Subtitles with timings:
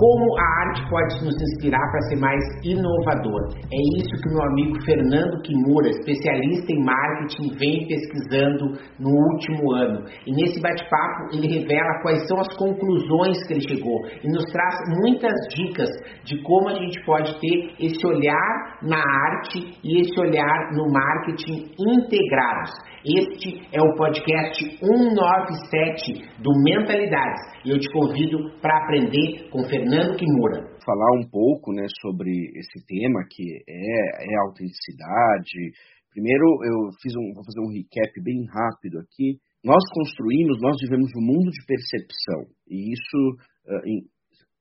[0.00, 3.52] Como a arte pode nos inspirar para ser mais inovador?
[3.70, 10.06] É isso que meu amigo Fernando Kimura, especialista em marketing, vem pesquisando no último ano.
[10.26, 14.74] E nesse bate-papo ele revela quais são as conclusões que ele chegou e nos traz
[15.02, 15.90] muitas dicas
[16.24, 21.74] de como a gente pode ter esse olhar na arte e esse olhar no marketing
[21.78, 22.70] integrados.
[23.04, 29.89] Este é o podcast 197 do Mentalidades e eu te convido para aprender com Fernando
[30.14, 30.70] Kimura.
[30.86, 35.74] Falar um pouco né, sobre esse tema que é, é autenticidade.
[36.12, 39.42] Primeiro, eu fiz um, vou fazer um recap bem rápido aqui.
[39.64, 43.20] Nós construímos, nós vivemos um mundo de percepção e isso
[43.66, 44.06] uh, em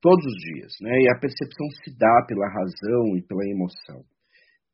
[0.01, 0.97] todos os dias, né?
[0.97, 4.01] E a percepção se dá pela razão e pela emoção.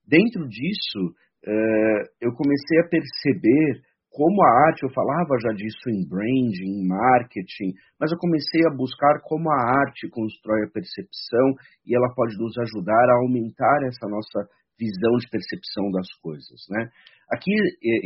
[0.08, 3.86] Dentro disso, Uh, eu comecei a perceber
[4.16, 8.74] como a arte, eu falava já disso em branding, em marketing, mas eu comecei a
[8.74, 11.52] buscar como a arte constrói a percepção
[11.86, 14.48] e ela pode nos ajudar a aumentar essa nossa
[14.80, 16.88] visão de percepção das coisas, né?
[17.28, 17.52] Aqui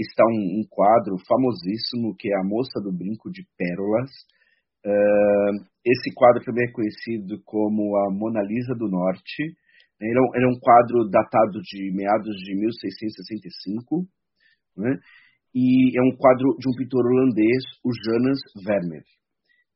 [0.01, 4.09] está um, um quadro famosíssimo que é a Moça do Brinco de Pérolas.
[4.81, 9.43] Uh, esse quadro também é conhecido como a Mona Lisa do Norte.
[10.01, 14.07] Ele é, um, é um quadro datado de meados de 1665,
[14.77, 14.97] né?
[15.53, 19.03] E é um quadro de um pintor holandês, o Jonas Vermeer.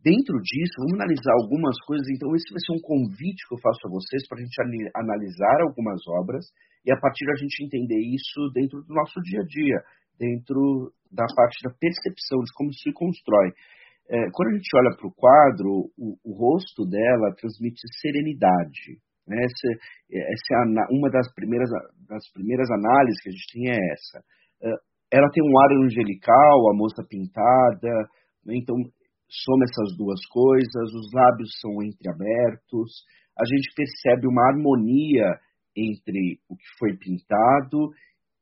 [0.04, 2.06] Dentro disso, vamos analisar algumas coisas.
[2.12, 4.60] Então, esse vai ser um convite que eu faço a vocês para a gente
[4.94, 6.46] analisar algumas obras
[6.86, 9.80] e, a partir da gente entender isso dentro do nosso dia a dia,
[10.20, 13.56] dentro da parte da percepção de como se constrói.
[14.12, 19.68] É, quando a gente olha para o quadro, o rosto dela transmite serenidade, essa,
[20.12, 21.70] essa é uma das primeiras,
[22.10, 24.20] das primeiras análises que a gente tem é essa.
[25.14, 27.94] Ela tem um ar angelical, a moça pintada,
[28.44, 28.58] né?
[28.58, 28.76] então
[29.30, 33.06] soma essas duas coisas, os lábios são entreabertos,
[33.38, 35.38] a gente percebe uma harmonia
[35.78, 37.94] entre o que foi pintado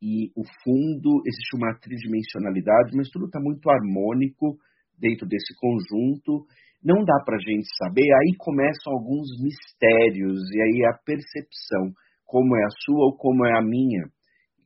[0.01, 4.55] e o fundo, existe uma tridimensionalidade, mas tudo está muito harmônico
[4.97, 6.47] dentro desse conjunto.
[6.83, 11.91] Não dá para a gente saber, aí começam alguns mistérios, e aí a percepção,
[12.25, 14.09] como é a sua ou como é a minha,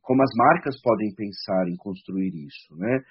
[0.06, 3.02] como as marcas podem pensar em construir isso, né?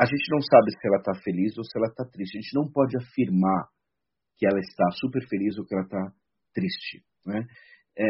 [0.00, 2.54] A gente não sabe se ela está feliz ou se ela está triste, a gente
[2.54, 3.68] não pode afirmar
[4.38, 6.10] que ela está super feliz ou que ela está
[6.54, 7.44] triste, né?
[7.98, 8.08] É,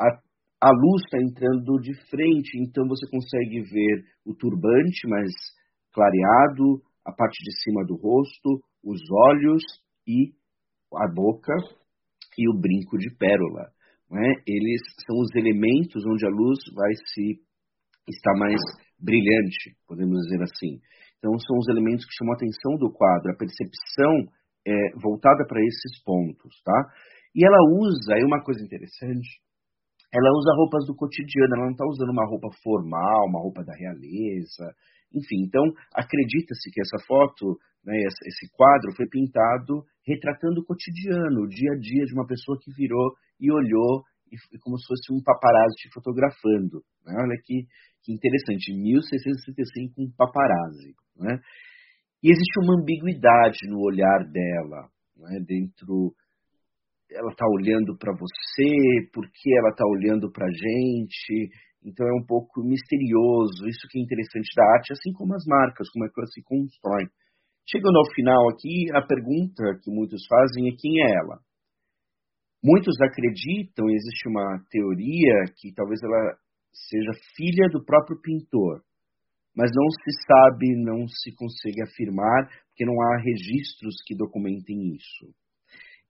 [0.00, 0.08] a,
[0.62, 5.30] a luz está entrando de frente, então você consegue ver o turbante mais
[5.92, 9.62] clareado, a parte de cima do rosto, os olhos
[10.08, 10.32] e
[10.94, 11.52] a boca
[12.38, 13.68] e o brinco de pérola.
[14.10, 14.26] Né?
[14.46, 17.45] Eles são os elementos onde a luz vai se
[18.08, 18.60] estar mais
[18.98, 20.80] brilhante, podemos dizer assim.
[21.18, 24.28] Então são os elementos que chamam a atenção do quadro, a percepção
[24.66, 26.92] é, voltada para esses pontos, tá?
[27.34, 29.40] E ela usa, aí uma coisa interessante,
[30.12, 33.74] ela usa roupas do cotidiano, ela não está usando uma roupa formal, uma roupa da
[33.74, 34.72] realeza,
[35.12, 35.44] enfim.
[35.44, 35.62] Então,
[35.94, 41.78] acredita-se que essa foto, né, esse quadro, foi pintado retratando o cotidiano, o dia a
[41.78, 44.04] dia de uma pessoa que virou e olhou,
[44.52, 46.82] e, como se fosse um paparazzi te fotografando.
[47.04, 47.14] Né?
[47.16, 47.66] Olha que,
[48.04, 50.94] que interessante, 1665, um paparazzi.
[51.16, 51.40] Né?
[52.22, 56.14] E existe uma ambiguidade no olhar dela, né, dentro
[57.10, 61.50] ela está olhando para você, por que ela está olhando para a gente.
[61.84, 65.88] Então é um pouco misterioso, isso que é interessante da arte, assim como as marcas,
[65.90, 67.06] como é que elas se constroem.
[67.68, 71.38] Chegando ao final aqui, a pergunta que muitos fazem é quem é ela?
[72.66, 76.34] Muitos acreditam, existe uma teoria que talvez ela
[76.74, 78.82] seja filha do próprio pintor,
[79.54, 85.30] mas não se sabe, não se consegue afirmar, porque não há registros que documentem isso.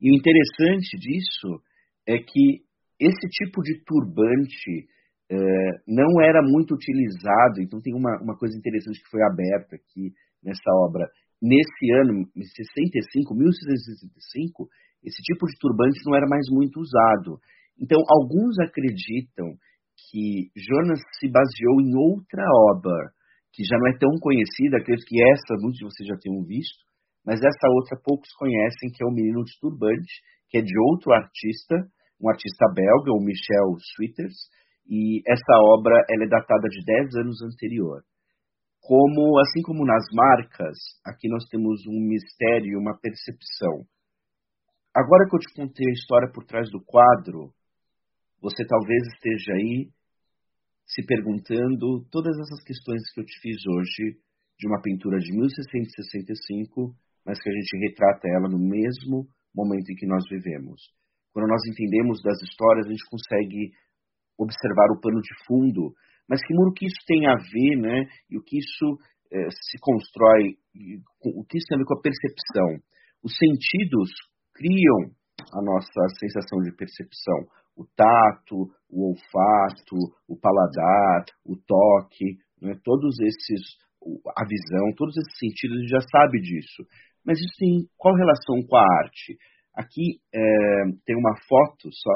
[0.00, 1.60] E o interessante disso
[2.08, 2.64] é que
[2.98, 4.88] esse tipo de turbante
[5.30, 5.36] é,
[5.86, 10.08] não era muito utilizado, então tem uma, uma coisa interessante que foi aberta aqui
[10.42, 11.06] nessa obra.
[11.36, 14.68] Nesse ano, em 65, 1665,
[15.06, 17.38] esse tipo de turbante não era mais muito usado.
[17.78, 19.54] Então, alguns acreditam
[20.10, 22.42] que Jonas se baseou em outra
[22.74, 23.14] obra,
[23.52, 26.84] que já não é tão conhecida, acredito que essa muitos de vocês já tenham visto,
[27.24, 30.12] mas essa outra poucos conhecem, que é o Menino de Turbante,
[30.50, 31.86] que é de outro artista,
[32.20, 34.36] um artista belga, o Michel Sweeters,
[34.88, 38.02] e essa obra ela é datada de 10 anos anterior.
[38.80, 43.84] Como, assim como nas marcas, aqui nós temos um mistério, uma percepção.
[44.96, 47.52] Agora que eu te contei a história por trás do quadro,
[48.40, 49.92] você talvez esteja aí
[50.88, 54.16] se perguntando todas essas questões que eu te fiz hoje
[54.56, 56.96] de uma pintura de 1665,
[57.26, 60.80] mas que a gente retrata ela no mesmo momento em que nós vivemos.
[61.30, 63.76] Quando nós entendemos das histórias, a gente consegue
[64.40, 65.92] observar o pano de fundo,
[66.26, 68.08] mas que o que isso tem a ver, né?
[68.30, 68.96] E o que isso
[69.30, 70.56] eh, se constrói,
[71.20, 72.80] o que isso tem a ver com a percepção.
[73.22, 74.08] Os sentidos
[74.56, 75.12] criam
[75.52, 82.72] a nossa sensação de percepção o tato, o olfato, o paladar, o toque, né?
[82.82, 83.60] todos esses,
[84.34, 86.82] a visão, todos esses sentidos, a gente já sabe disso.
[87.24, 89.36] Mas isso tem qual relação com a arte?
[89.74, 90.40] Aqui é,
[91.04, 92.14] tem uma foto só,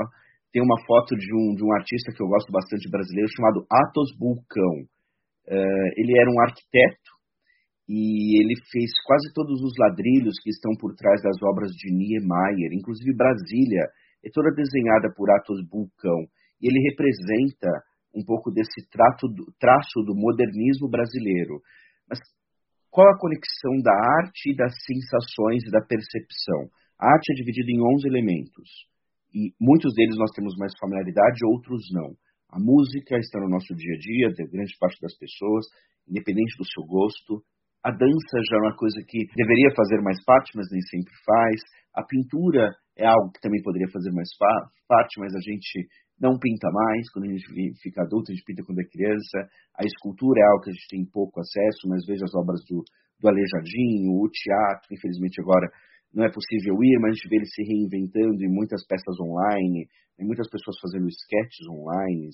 [0.51, 4.17] tem uma foto de um, de um artista que eu gosto bastante brasileiro chamado Atos
[4.17, 4.89] Bulcão.
[5.47, 5.57] É,
[6.01, 7.20] ele era um arquiteto
[7.91, 12.71] e ele fez quase todos os ladrilhos que estão por trás das obras de Niemeyer,
[12.71, 13.83] inclusive Brasília
[14.23, 16.23] é toda desenhada por Atos Bulcão,
[16.63, 17.67] e ele representa
[18.15, 19.27] um pouco desse trato,
[19.59, 21.59] traço do modernismo brasileiro.
[22.07, 22.21] Mas
[22.95, 26.71] qual a conexão da arte das sensações e da percepção?
[26.95, 28.71] A arte é dividida em 11 elementos,
[29.35, 32.15] e muitos deles nós temos mais familiaridade, outros não.
[32.55, 35.67] A música está no nosso dia a dia, de grande parte das pessoas,
[36.07, 37.43] independente do seu gosto.
[37.83, 41.57] A dança já é uma coisa que deveria fazer mais parte, mas nem sempre faz.
[41.97, 44.29] A pintura é algo que também poderia fazer mais
[44.87, 45.89] parte, mas a gente
[46.21, 47.09] não pinta mais.
[47.11, 47.49] Quando a gente
[47.81, 49.49] fica adulto, a gente pinta quando é criança.
[49.81, 52.85] A escultura é algo que a gente tem pouco acesso, mas veja as obras do,
[53.19, 55.65] do Aleijadinho, o teatro, infelizmente agora
[56.13, 59.89] não é possível ir, mas a gente vê ele se reinventando em muitas peças online,
[60.19, 62.29] em muitas pessoas fazendo sketches online.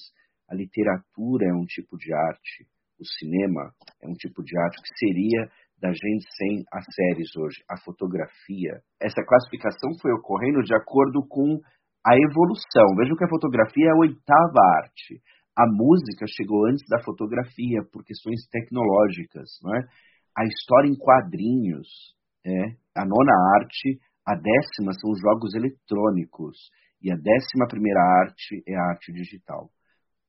[0.51, 2.67] A literatura é um tipo de arte,
[2.99, 3.73] o cinema
[4.03, 5.49] é um tipo de arte que seria
[5.81, 8.81] da gente sem as séries hoje, a fotografia.
[9.01, 11.61] Essa classificação foi ocorrendo de acordo com
[12.07, 12.87] a evolução.
[12.97, 15.21] Vejam que a fotografia é a oitava arte.
[15.57, 19.81] A música chegou antes da fotografia por questões tecnológicas, não é?
[20.37, 21.89] A história em quadrinhos,
[22.45, 26.57] é a nona arte, a décima são os jogos eletrônicos
[27.03, 29.71] e a décima primeira arte é a arte digital.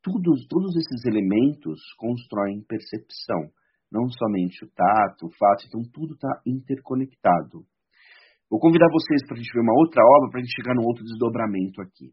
[0.07, 3.51] Todos, todos esses elementos constroem percepção
[3.91, 7.63] não somente o tato, o fato, então tudo está interconectado.
[8.49, 10.87] Vou convidar vocês para a gente ver uma outra obra, para a gente chegar num
[10.87, 12.11] outro desdobramento aqui.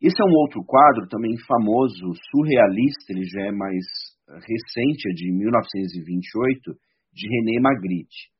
[0.00, 3.84] Esse é um outro quadro também famoso, surrealista, ele já é mais
[4.28, 6.72] recente, é de 1928,
[7.12, 8.32] de René Magritte.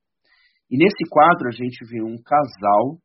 [0.69, 2.97] E nesse quadro a gente vê um casal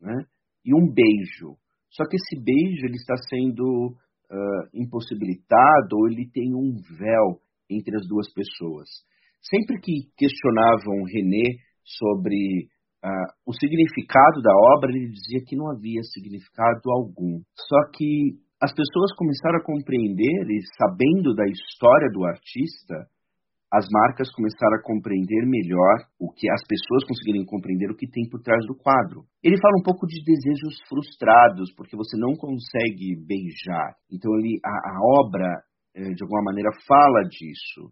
[0.00, 0.24] né,
[0.64, 1.56] e um beijo.
[1.90, 3.96] Só que esse beijo ele está sendo
[4.30, 7.40] uh, impossibilitado ou ele tem um véu
[7.70, 8.88] entre as duas pessoas.
[9.42, 12.68] Sempre que questionavam René sobre
[13.04, 17.40] uh, o significado da obra, ele dizia que não havia significado algum.
[17.68, 23.06] Só que as pessoas começaram a compreender, e sabendo da história do artista,
[23.74, 28.22] as marcas começaram a compreender melhor o que as pessoas conseguirem compreender o que tem
[28.30, 29.26] por trás do quadro.
[29.42, 33.98] Ele fala um pouco de desejos frustrados, porque você não consegue beijar.
[34.06, 35.50] Então ele, a, a obra
[35.96, 37.90] eh, de alguma maneira, fala disso.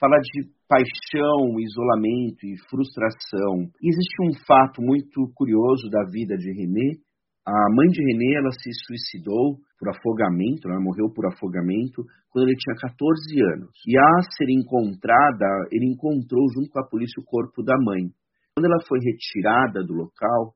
[0.00, 3.68] Fala de paixão, isolamento e frustração.
[3.76, 6.96] E existe um fato muito curioso da vida de René.
[7.46, 12.56] A mãe de René ela se suicidou por afogamento, ela morreu por afogamento quando ele
[12.56, 13.70] tinha 14 anos.
[13.86, 18.12] E a ser encontrada, ele encontrou junto com a polícia o corpo da mãe.
[18.54, 20.54] Quando ela foi retirada do local,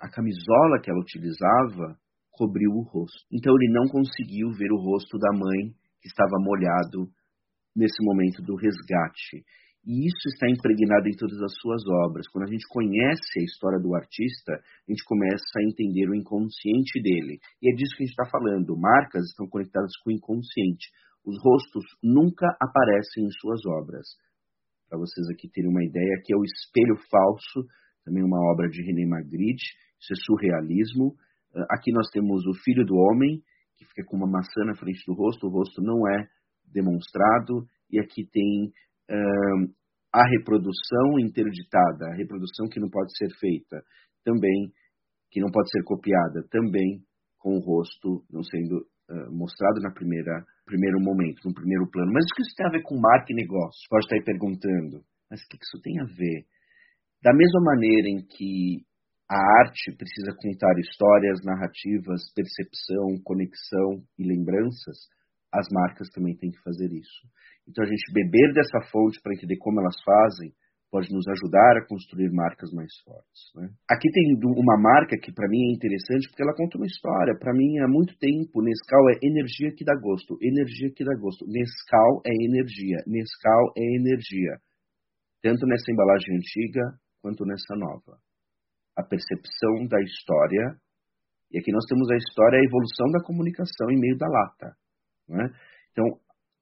[0.00, 1.96] a camisola que ela utilizava
[2.30, 3.24] cobriu o rosto.
[3.32, 7.08] Então ele não conseguiu ver o rosto da mãe que estava molhado
[7.74, 9.42] nesse momento do resgate.
[9.86, 12.26] E isso está impregnado em todas as suas obras.
[12.26, 17.00] Quando a gente conhece a história do artista, a gente começa a entender o inconsciente
[17.00, 17.38] dele.
[17.62, 18.76] E é disso que a gente está falando.
[18.76, 20.90] Marcas estão conectadas com o inconsciente.
[21.24, 24.06] Os rostos nunca aparecem em suas obras.
[24.88, 27.66] Para vocês aqui terem uma ideia, aqui é o Espelho Falso,
[28.04, 29.66] também uma obra de René Magritte,
[30.00, 31.14] isso é surrealismo.
[31.54, 33.42] Ah, aqui nós temos O Filho do Homem,
[33.76, 36.28] que fica com uma maçã na frente do rosto, o rosto não é
[36.72, 38.72] demonstrado, e aqui tem
[39.08, 43.82] a reprodução interditada, a reprodução que não pode ser feita,
[44.24, 44.72] também,
[45.30, 47.00] que não pode ser copiada, também
[47.38, 48.86] com o rosto não sendo
[49.30, 52.12] mostrado na primeira primeiro momento, no primeiro plano.
[52.12, 53.86] Mas o que isso tem a ver com marca e negócio?
[53.88, 55.06] Pode estar aí perguntando.
[55.30, 56.44] Mas o que isso tem a ver?
[57.22, 58.82] Da mesma maneira em que
[59.30, 65.06] a arte precisa contar histórias, narrativas, percepção, conexão e lembranças,
[65.52, 67.22] as marcas também têm que fazer isso.
[67.66, 70.52] Então a gente beber dessa fonte para entender como elas fazem
[70.90, 73.50] pode nos ajudar a construir marcas mais fortes.
[73.56, 73.68] Né?
[73.90, 77.36] Aqui tem uma marca que para mim é interessante porque ela conta uma história.
[77.38, 81.44] Para mim há muito tempo Nescau é energia que dá gosto, energia que dá gosto.
[81.46, 84.56] Nescau é energia, Nescau é energia,
[85.42, 86.82] tanto nessa embalagem antiga
[87.20, 88.18] quanto nessa nova
[88.96, 90.80] a percepção da história,
[91.52, 94.74] e aqui nós temos a história, a evolução da comunicação em meio da lata.
[95.28, 95.48] Né?
[95.92, 96.04] Então,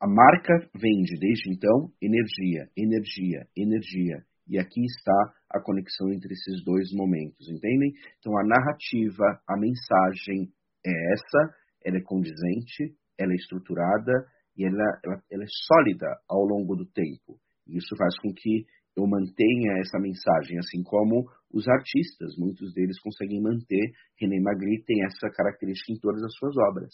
[0.01, 4.23] a marca vende desde então energia, energia, energia.
[4.47, 7.93] E aqui está a conexão entre esses dois momentos, entendem?
[8.19, 10.53] Então, a narrativa, a mensagem
[10.85, 11.55] é essa,
[11.85, 14.13] ela é condizente, ela é estruturada
[14.57, 17.41] e ela, ela, ela é sólida ao longo do tempo.
[17.67, 18.67] E isso faz com que
[18.97, 23.93] eu mantenha essa mensagem, assim como os artistas, muitos deles conseguem manter.
[24.21, 26.93] René Magritte tem essa característica em todas as suas obras.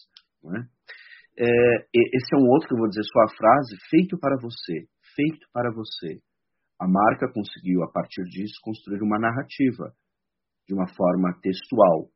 [0.56, 0.60] É?
[1.40, 4.84] É, esse é um outro que eu vou dizer sua frase, feito para você,
[5.16, 6.20] feito para você.
[6.78, 9.92] A marca conseguiu, a partir disso, construir uma narrativa
[10.68, 12.12] de uma forma textual.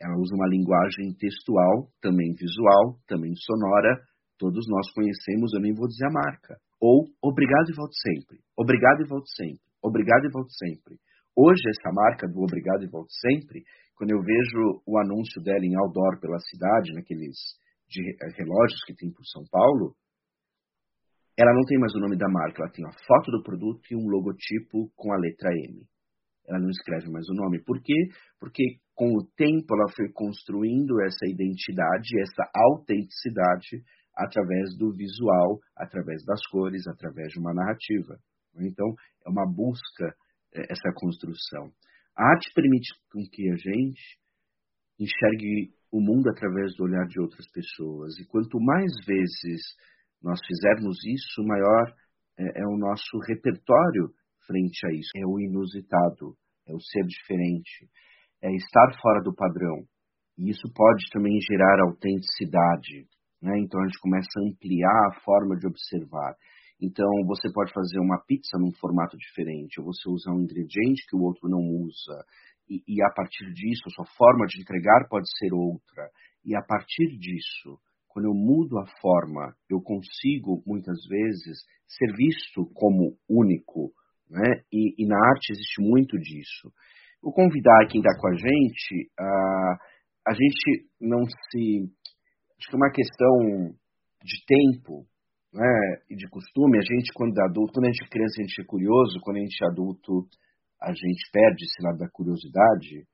[0.00, 3.98] Ela usa uma linguagem textual, também visual, também sonora.
[4.38, 6.54] Todos nós conhecemos, eu nem vou dizer a marca.
[6.80, 8.38] Ou obrigado e volte sempre.
[8.56, 9.66] Obrigado e volte sempre.
[9.82, 10.98] Obrigado e volte sempre.
[11.34, 13.62] Hoje, essa marca do Obrigado e Volte Sempre,
[13.94, 17.38] quando eu vejo o anúncio dela em outdoor pela cidade, naqueles
[17.88, 18.02] de
[18.36, 19.94] relógios que tem por São Paulo,
[21.38, 23.96] ela não tem mais o nome da marca, ela tem a foto do produto e
[23.96, 25.86] um logotipo com a letra M.
[26.48, 27.62] Ela não escreve mais o nome.
[27.62, 28.08] Por quê?
[28.40, 33.84] Porque com o tempo ela foi construindo essa identidade, essa autenticidade
[34.16, 38.18] através do visual, através das cores, através de uma narrativa.
[38.56, 38.88] Então,
[39.24, 40.14] é uma busca
[40.52, 41.70] é, essa construção.
[42.16, 44.18] A arte permite com que a gente
[44.98, 48.18] enxergue o mundo através do olhar de outras pessoas.
[48.18, 49.62] E quanto mais vezes
[50.22, 51.94] nós fizermos isso, maior
[52.38, 54.10] é, é o nosso repertório
[54.46, 55.10] frente a isso.
[55.16, 57.88] É o inusitado, é o ser diferente,
[58.42, 59.84] é estar fora do padrão.
[60.36, 63.06] E isso pode também gerar autenticidade.
[63.42, 63.58] Né?
[63.60, 66.34] Então a gente começa a ampliar a forma de observar.
[66.80, 71.16] Então, você pode fazer uma pizza num formato diferente, ou você usar um ingrediente que
[71.16, 72.24] o outro não usa,
[72.68, 76.10] e, e, a partir disso, a sua forma de entregar pode ser outra.
[76.44, 82.66] E a partir disso, quando eu mudo a forma, eu consigo, muitas vezes, ser visto
[82.74, 83.92] como único.
[84.30, 84.62] Né?
[84.72, 86.72] E, e na arte existe muito disso.
[87.22, 89.78] Vou convidar quem está com a gente, a,
[90.28, 91.90] a gente não se.
[92.58, 93.74] Acho que é uma questão
[94.22, 95.06] de tempo,
[95.52, 98.42] né, e de costume, a gente, quando é adulto, quando a gente é criança, a
[98.42, 100.28] gente é curioso, quando a gente é adulto,
[100.80, 103.06] a gente perde esse lado da curiosidade,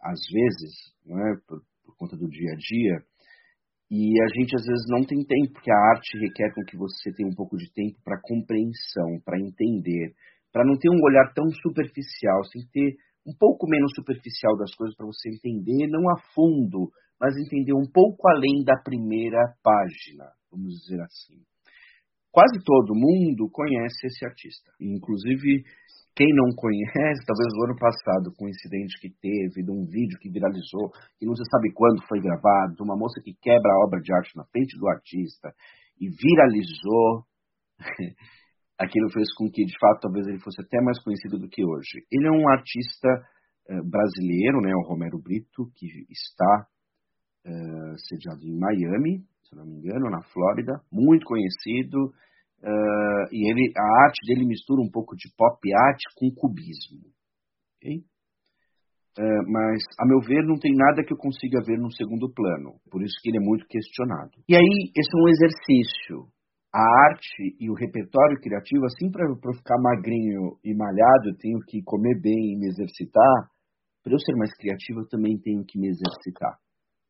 [0.00, 0.72] às vezes,
[1.04, 2.96] né, por, por conta do dia a dia,
[3.90, 7.12] e a gente às vezes não tem tempo, porque a arte requer com que você
[7.12, 10.14] tenha um pouco de tempo para compreensão, para entender,
[10.52, 14.96] para não ter um olhar tão superficial, sem ter um pouco menos superficial das coisas
[14.96, 16.90] para você entender, não a fundo,
[17.20, 21.42] mas entender um pouco além da primeira página, vamos dizer assim
[22.32, 24.72] quase todo mundo conhece esse artista.
[24.80, 25.64] Inclusive,
[26.14, 30.18] quem não conhece, talvez o ano passado, com o incidente que teve, de um vídeo
[30.20, 33.86] que viralizou, que não se sabe quando foi gravado, de uma moça que quebra a
[33.86, 35.52] obra de arte na frente do artista
[36.00, 37.24] e viralizou,
[38.78, 42.04] aquilo fez com que, de fato, talvez ele fosse até mais conhecido do que hoje.
[42.10, 43.08] Ele é um artista
[43.68, 46.66] uh, brasileiro, né, o Romero Brito, que está
[47.46, 52.12] uh, sediado em Miami, se não me engano, na Flórida, muito conhecido.
[52.60, 57.08] Uh, e ele, a arte dele mistura um pouco de pop art com cubismo.
[57.76, 58.04] Okay?
[59.18, 62.76] Uh, mas, a meu ver, não tem nada que eu consiga ver no segundo plano.
[62.90, 64.30] Por isso que ele é muito questionado.
[64.48, 66.28] E aí, esse é um exercício.
[66.72, 71.58] A arte e o repertório criativo, assim para eu ficar magrinho e malhado, eu tenho
[71.66, 73.50] que comer bem e me exercitar.
[74.04, 76.56] Para eu ser mais criativo, eu também tenho que me exercitar.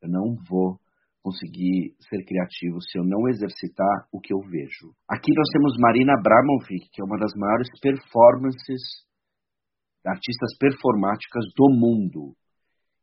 [0.01, 0.81] Eu não vou
[1.23, 4.93] conseguir ser criativo se eu não exercitar o que eu vejo.
[5.09, 8.81] Aqui nós temos Marina Abramovic, que é uma das maiores performances,
[10.05, 12.33] artistas performáticas do mundo.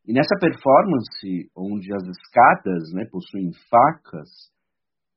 [0.06, 4.28] E nessa performance, onde as escadas né, possuem facas,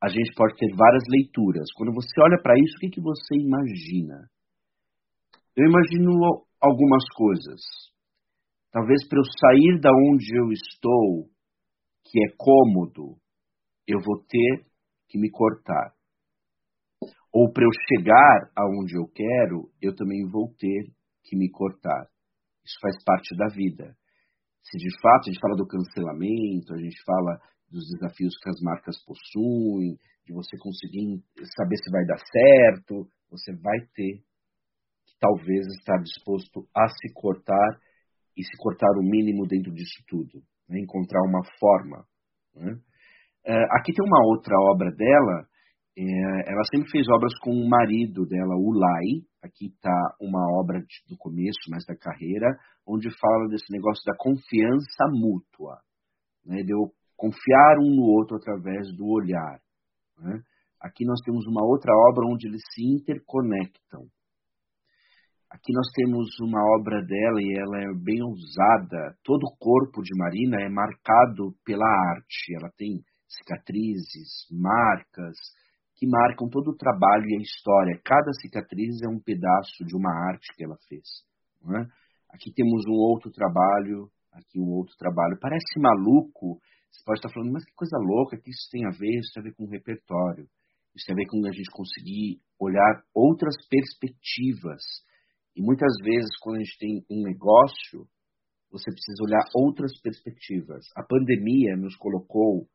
[0.02, 1.72] a gente pode ter várias leituras.
[1.76, 4.30] Quando você olha para isso, o que, que você imagina?
[5.56, 6.12] Eu imagino
[6.60, 7.62] algumas coisas.
[8.72, 11.30] Talvez para eu sair da onde eu estou
[12.04, 13.18] que é cômodo,
[13.88, 14.66] eu vou ter
[15.08, 15.94] que me cortar.
[17.34, 20.92] Ou para eu chegar aonde eu quero, eu também vou ter
[21.24, 22.08] que me cortar.
[22.66, 23.96] Isso faz parte da vida.
[24.64, 27.40] se de fato a gente fala do cancelamento, a gente fala
[27.70, 31.24] dos desafios que as marcas possuem, de você conseguir
[31.58, 34.22] saber se vai dar certo, você vai ter
[35.06, 37.80] que talvez estar disposto a se cortar
[38.38, 40.80] e se cortar o mínimo dentro disso tudo, né?
[40.80, 42.06] encontrar uma forma.
[42.56, 42.72] Né?
[43.46, 45.46] Uh, aqui tem uma outra obra dela,
[45.98, 49.28] é, ela sempre fez obras com o marido dela, o Lai.
[49.44, 52.48] Aqui está uma obra de, do começo, mais da carreira,
[52.88, 55.80] onde fala desse negócio da confiança mútua,
[56.46, 56.64] né?
[56.64, 59.60] de eu confiar um no outro através do olhar.
[60.18, 60.42] Né?
[60.80, 64.08] Aqui nós temos uma outra obra onde eles se interconectam.
[65.52, 69.20] Aqui nós temos uma obra dela e ela é bem ousada.
[69.22, 71.84] Todo o corpo de Marina é marcado pela
[72.16, 72.56] arte.
[72.56, 75.36] Ela tem cicatrizes, marcas,
[75.98, 78.00] que marcam todo o trabalho e a história.
[78.00, 81.04] Cada cicatriz é um pedaço de uma arte que ela fez.
[81.68, 81.84] É?
[82.32, 85.38] Aqui temos um outro trabalho, aqui um outro trabalho.
[85.38, 89.20] Parece maluco, você pode estar falando, mas que coisa louca, que isso tem a ver?
[89.20, 90.48] Isso tem a ver com o repertório.
[90.96, 94.80] Isso tem a ver com a gente conseguir olhar outras perspectivas
[95.56, 98.08] e muitas vezes, quando a gente tem um negócio,
[98.72, 100.86] você precisa olhar outras perspectivas.
[100.96, 102.68] A pandemia nos colocou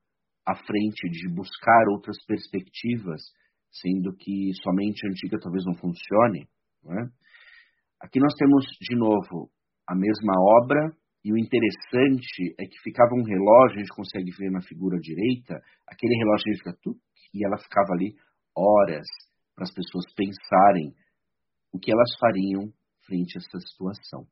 [0.46, 3.22] à frente de buscar outras perspectivas,
[3.72, 6.46] sendo que somente a antiga talvez não funcione.
[6.84, 7.08] Não é?
[8.00, 9.50] Aqui nós temos, de novo,
[9.88, 14.50] a mesma obra, e o interessante é que ficava um relógio, a gente consegue ver
[14.50, 16.98] na figura direita, aquele relógio fica tuc,
[17.34, 18.14] e ela ficava ali
[18.54, 19.06] horas
[19.54, 20.94] para as pessoas pensarem
[21.72, 22.70] o que elas fariam
[23.06, 24.26] frente a essa situação.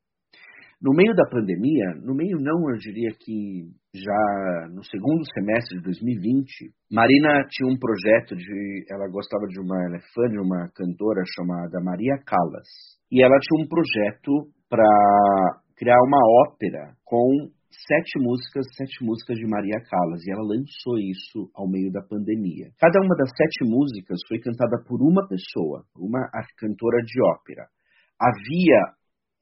[0.82, 5.84] No meio da pandemia, no meio não, eu diria que já no segundo semestre de
[5.84, 10.68] 2020, Marina tinha um projeto de, ela gostava de uma, ela é fã de uma
[10.74, 12.68] cantora chamada Maria Callas,
[13.10, 14.84] e ela tinha um projeto para
[15.76, 17.48] criar uma ópera com
[17.86, 22.70] sete músicas, sete músicas de Maria Callas, e ela lançou isso ao meio da pandemia.
[22.78, 27.66] Cada uma das sete músicas foi cantada por uma pessoa, uma cantora de ópera.
[28.20, 28.80] Havia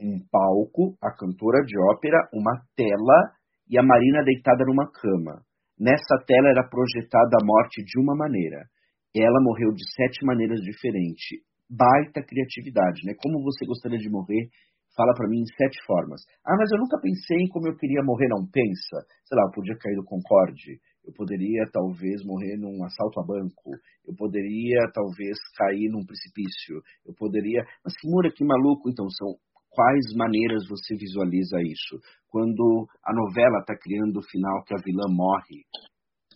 [0.00, 3.32] um palco, a cantora de ópera, uma tela
[3.68, 5.42] e a Marina deitada numa cama.
[5.78, 8.66] Nessa tela era projetada a morte de uma maneira.
[9.14, 11.40] Ela morreu de sete maneiras diferentes.
[11.68, 13.14] Baita criatividade, né?
[13.22, 14.48] Como você gostaria de morrer
[14.96, 16.20] fala para mim em sete formas.
[16.44, 18.96] Ah, mas eu nunca pensei em como eu queria morrer, não pensa.
[19.24, 23.72] Sei lá, eu podia cair do Concorde, eu poderia talvez morrer num assalto a banco,
[24.06, 27.64] eu poderia talvez cair num precipício, eu poderia.
[27.84, 29.34] Mas mura, que maluco, então são.
[29.74, 31.96] Quais maneiras você visualiza isso?
[32.28, 35.64] Quando a novela está criando o final que a vilã morre,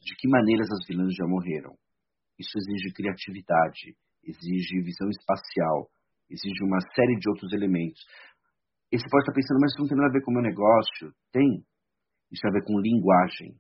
[0.01, 1.77] de que maneiras as vilãs já morreram?
[2.39, 3.93] Isso exige criatividade,
[4.25, 5.89] exige visão espacial,
[6.31, 8.01] exige uma série de outros elementos.
[8.93, 10.43] E você pode estar pensando, mas isso não tem nada a ver com o meu
[10.43, 11.11] negócio.
[11.33, 11.65] Tem.
[12.31, 13.55] Isso tem a ver com linguagem.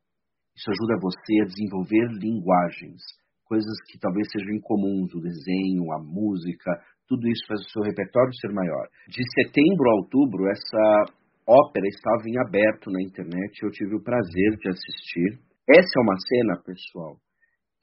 [0.54, 3.02] Isso ajuda você a desenvolver linguagens.
[3.44, 6.70] Coisas que talvez sejam incomuns, o desenho, a música,
[7.06, 8.88] tudo isso faz o seu repertório ser maior.
[9.06, 11.12] De setembro a outubro, essa
[11.46, 15.38] ópera estava em aberto na internet, eu tive o prazer de assistir.
[15.68, 17.16] Essa é uma cena, pessoal,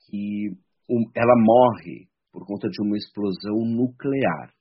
[0.07, 0.51] que
[1.15, 4.51] ela morre por conta de uma explosão nuclear.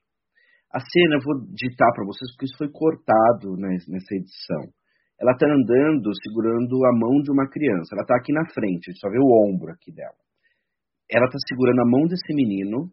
[0.73, 4.73] A cena eu vou ditar para vocês porque isso foi cortado nessa edição.
[5.21, 7.93] Ela está andando segurando a mão de uma criança.
[7.93, 10.17] Ela está aqui na frente, a gente só vê o ombro aqui dela.
[11.13, 12.89] Ela está segurando a mão desse menino.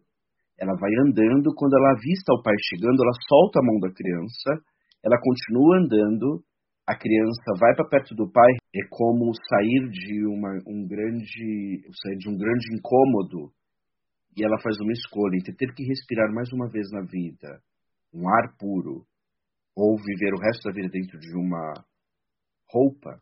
[0.60, 1.56] Ela vai andando.
[1.56, 4.60] Quando ela avista o pai chegando, ela solta a mão da criança.
[5.00, 6.44] Ela continua andando.
[6.84, 8.60] A criança vai para perto do pai.
[8.76, 13.48] É como sair de uma, um grande, sair de um grande incômodo.
[14.36, 17.58] E ela faz uma escolha entre ter que respirar mais uma vez na vida
[18.12, 19.06] um ar puro,
[19.76, 21.72] ou viver o resto da vida dentro de uma
[22.68, 23.20] roupa,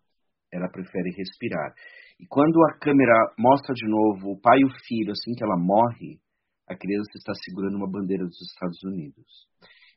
[0.53, 1.75] ela prefere respirar.
[2.19, 5.57] E quando a câmera mostra de novo o pai e o filho, assim que ela
[5.57, 6.19] morre,
[6.67, 9.47] a criança está segurando uma bandeira dos Estados Unidos.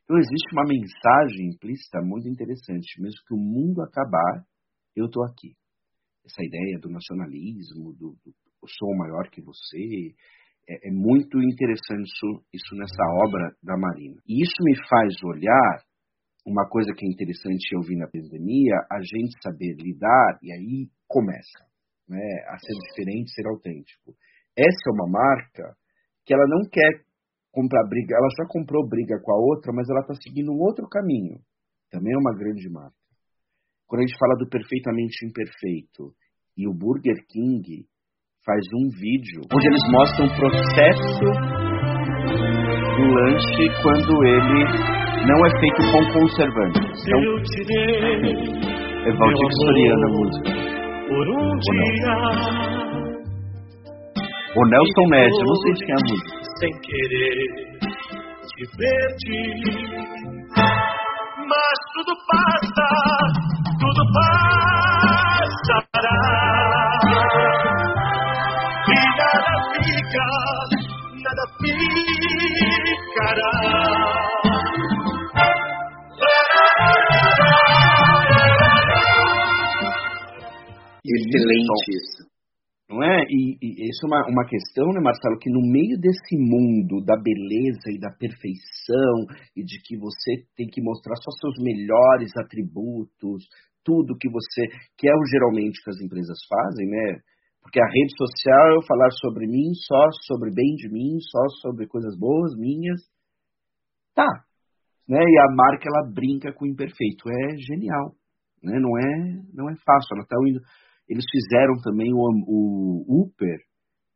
[0.04, 3.00] Então existe uma mensagem implícita muito interessante.
[3.00, 4.44] Mesmo que o mundo acabar,
[4.96, 5.54] eu estou aqui.
[6.24, 10.14] Essa ideia do nacionalismo, do, do eu sou maior que você,
[10.68, 14.16] é, é muito interessante isso, isso nessa obra da Marina.
[14.26, 15.82] E isso me faz olhar
[16.46, 20.88] uma coisa que é interessante eu vi na pandemia, a gente saber lidar, e aí
[21.06, 21.64] começa
[22.08, 24.14] né, a ser diferente, ser autêntico.
[24.56, 25.76] Essa é uma marca
[26.26, 27.04] que ela não quer
[27.52, 30.88] comprar briga, ela já comprou briga com a outra, mas ela está seguindo um outro
[30.88, 31.38] caminho.
[31.90, 32.96] Também é uma grande marca.
[33.86, 36.14] Quando a gente fala do perfeitamente imperfeito
[36.56, 37.86] e o Burger King
[38.44, 41.24] faz um vídeo onde eles mostram o processo
[42.96, 44.64] do lanche quando ele
[45.28, 46.82] não é feito com conservantes.
[47.06, 47.20] Então,
[49.06, 50.50] É Valdir Soriano a música.
[51.08, 52.16] Por um dia.
[54.54, 56.32] O Nelson Ned, eu não sei de quem é a música.
[56.58, 57.38] Sem querer
[58.46, 59.44] te perdi.
[60.56, 62.88] Mas tudo passa,
[63.78, 64.71] tudo passará.
[71.22, 71.44] Nada
[73.22, 73.50] ficará.
[81.04, 82.32] Excelente isso.
[82.88, 83.24] Não é?
[83.28, 87.16] E, e isso é uma, uma questão, né, Marcelo, que no meio desse mundo da
[87.16, 89.24] beleza e da perfeição
[89.56, 93.48] e de que você tem que mostrar só seus melhores atributos,
[93.82, 94.68] tudo que você,
[94.98, 97.20] que é o geralmente que as empresas fazem, né?
[97.62, 101.48] Porque a rede social é eu falar sobre mim, só sobre bem de mim, só
[101.62, 103.00] sobre coisas boas minhas.
[104.14, 104.28] Tá.
[105.08, 105.18] Né?
[105.18, 107.28] E a marca ela brinca com o imperfeito.
[107.30, 108.14] É genial.
[108.62, 108.78] Né?
[108.78, 110.16] Não é, não é fácil.
[110.16, 110.60] Ela tá indo
[111.08, 113.58] eles fizeram também o, o Uber,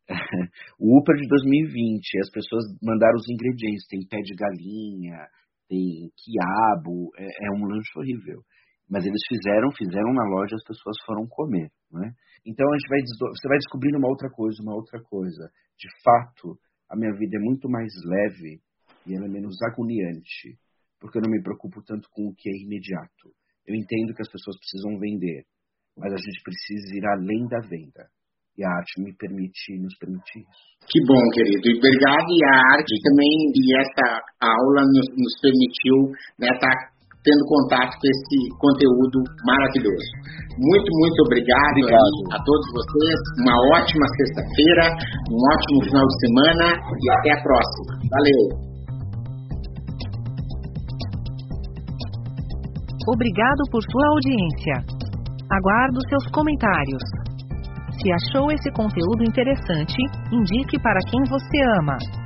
[0.80, 2.18] o Uber de 2020.
[2.20, 5.28] As pessoas mandaram os ingredientes, tem pé de galinha,
[5.68, 8.40] tem quiabo, é, é um lanche horrível.
[8.88, 12.12] Mas eles fizeram, fizeram na loja, as pessoas foram comer, né?
[12.46, 15.50] Então a gente vai, você vai descobrindo uma outra coisa, uma outra coisa.
[15.76, 16.56] De fato,
[16.88, 18.62] a minha vida é muito mais leve
[19.06, 20.54] e ela é menos agoniante,
[21.00, 23.34] porque eu não me preocupo tanto com o que é imediato.
[23.66, 25.42] Eu entendo que as pessoas precisam vender,
[25.98, 28.06] mas a gente precisa ir além da venda.
[28.56, 30.64] E a arte me permite, nos permite isso.
[30.88, 31.60] Que bom, querido.
[31.60, 32.30] E obrigado.
[32.30, 34.06] E a arte também, e essa
[34.40, 36.08] aula nos, nos permitiu
[36.40, 36.95] estar né, tá
[37.26, 40.10] tendo contato com esse conteúdo maravilhoso.
[40.54, 42.18] Muito, muito obrigado, obrigado.
[42.30, 43.18] a todos vocês.
[43.42, 44.84] Uma ótima sexta-feira,
[45.34, 47.92] um ótimo final de semana e até a próxima.
[48.14, 48.42] Valeu!
[53.10, 54.76] Obrigado por sua audiência.
[55.50, 57.04] Aguardo seus comentários.
[58.02, 59.96] Se achou esse conteúdo interessante,
[60.32, 62.25] indique para quem você ama.